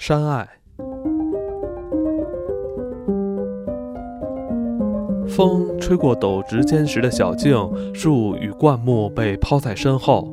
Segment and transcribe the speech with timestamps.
[0.00, 0.48] 山爱，
[5.26, 7.52] 风吹过陡直坚实的小径，
[7.92, 10.32] 树与灌木被抛在身后。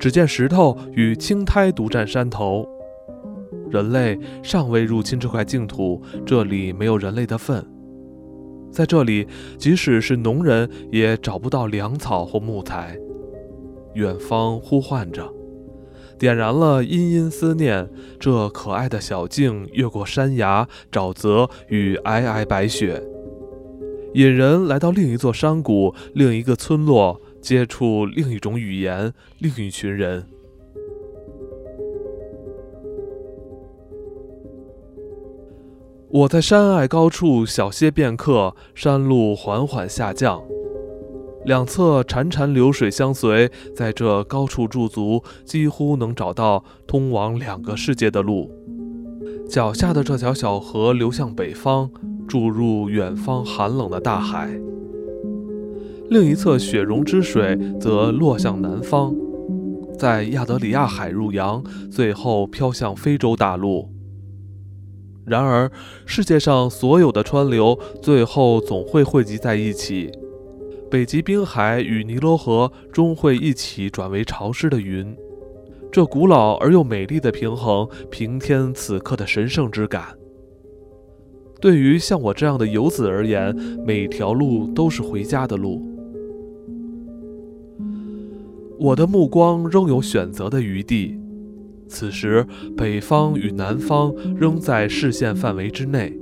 [0.00, 2.66] 只见石头与青苔独占山头。
[3.68, 7.62] 人类尚未入侵这块净土，这里没有人类的份。
[8.70, 9.28] 在这里，
[9.58, 12.96] 即使是农人也找不到粮草或木材。
[13.92, 15.30] 远方呼唤着，
[16.22, 17.90] 点燃了殷殷思念。
[18.20, 23.02] 这可爱的小径，越过山崖、沼泽与皑皑白雪，
[24.14, 30.24] 引人来到另一座山谷、另一个村落，接触另一种语言、另一群人。
[36.08, 40.40] 我在山隘高处小歇片刻，山路缓缓下降。
[41.44, 48.50] 两侧潺潺流水相随，在这高处驻足，几乎能找到通往两个世界的路。
[49.48, 51.90] 脚下的这条小河流向北方，
[52.28, 54.48] 注入远方寒冷的大海；
[56.08, 59.12] 另一侧雪融之水则落向南方，
[59.98, 63.90] 在亚得里亚海入洋，最后飘向非洲大陆。
[65.26, 65.70] 然而，
[66.06, 70.10] 世界上所有的川流，最后总会汇集在一起。
[70.92, 75.16] 北极冰海与尼罗河终会一起转为潮湿的云，
[75.90, 80.14] 这古老而又美丽的平衡，平添此刻的神圣之感。
[81.62, 85.80] 对于像我这样的游子而言，每条路都是回家的路。
[88.78, 91.18] 我的目光仍有选择的余地，
[91.88, 96.21] 此时北方与南方仍在视线范围之内。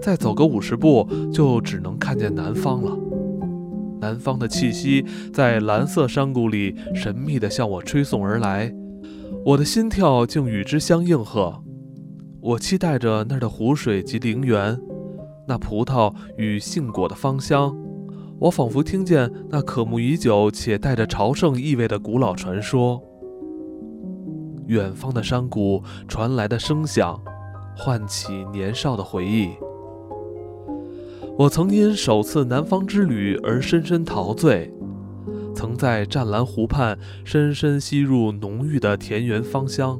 [0.00, 2.96] 再走个五十步，就只能看见南方了。
[4.00, 8.74] 南方的气息在蓝色山谷里神秘地向我吹送而来，
[9.44, 11.62] 我的心跳竟与之相应和。
[12.40, 14.80] 我期待着那儿的湖水及陵园，
[15.46, 17.76] 那葡萄与杏果的芳香。
[18.38, 23.02] 我仿佛听见那渴慕已久且带着朝圣意味的古老传说。
[24.66, 27.20] 远方的山谷传来的声响，
[27.76, 29.50] 唤起年少的回忆。
[31.40, 34.70] 我曾因首次南方之旅而深深陶醉，
[35.54, 39.98] 曾在湛蓝湖畔深深吸入浓郁的田园芳香。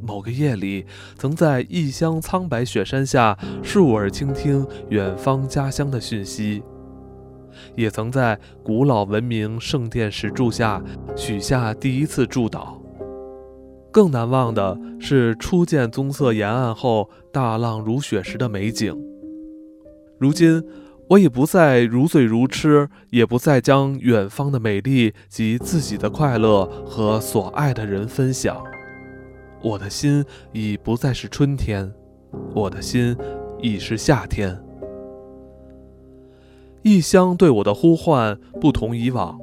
[0.00, 6.62] 某个夜里，曾在异乡苍白雪山下竖耳倾听远方家乡的讯息，
[7.74, 10.80] 也曾在古老文明圣殿石柱下
[11.16, 12.78] 许下第一次祝祷。
[13.90, 19.07] 更难忘的是初见棕色沿岸后大浪如雪时的美景。
[20.18, 20.62] 如今，
[21.10, 28.62] 我已不再如醉如痴，也不再将远方的美丽及自己的快乐和所爱的人分享。
[29.62, 31.92] 我的心已不再是春天，
[32.54, 33.16] 我的心
[33.62, 34.60] 已是夏天。
[36.82, 39.38] 异乡对我的呼唤不同以往，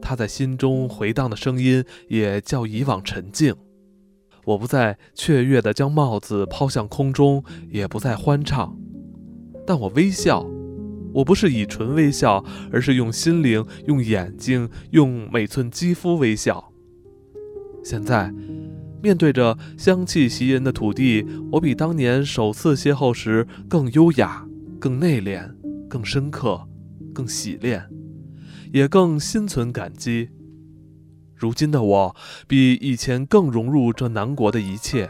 [0.00, 3.54] 它在心中回荡的声音也较以往沉静。
[4.44, 8.76] 我不再雀跃地将帽子抛向空中，也不再欢唱。
[9.70, 10.44] 但我微笑，
[11.12, 16.72] 我不是以唇微笑，而是用心灵、用眼睛、用每寸肌肤微笑。
[17.84, 18.34] 现在，
[19.00, 24.44] 面对着香气袭人的土地，我比当年首次邂逅时更优雅、
[24.80, 25.48] 更内敛、
[25.88, 26.66] 更深刻、
[27.14, 27.88] 更洗练，
[28.72, 30.30] 也更心存感激。
[31.36, 32.16] 如今的我，
[32.48, 35.08] 比以前更融入这南国的一切，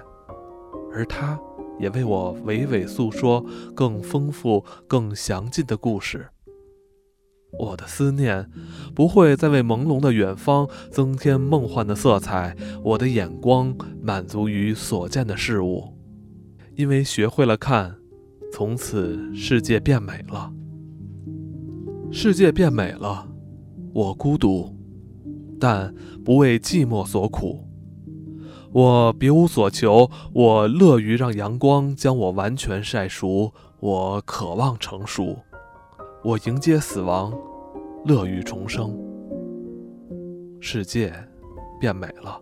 [0.93, 1.41] 而他。
[1.81, 6.29] 也为我娓娓诉说更丰富、更详尽的故事。
[7.59, 8.49] 我的思念
[8.95, 15.97] 不会再为朦胧的远方增添梦幻的色彩，我的眼光满足于所见的事物，
[16.77, 17.97] 因为学会了看，
[18.53, 20.53] 从此世界变美了。
[22.13, 23.29] 世界变美了，
[23.93, 24.77] 我孤独，
[25.59, 25.93] 但
[26.25, 27.67] 不为寂寞所苦。
[28.73, 35.37] 我别无所求，我乐于让阳光将我完全晒熟，我渴望成熟，
[36.23, 37.33] 我迎接死亡，
[38.05, 38.97] 乐于重生。
[40.61, 41.13] 世界
[41.81, 42.41] 变美了。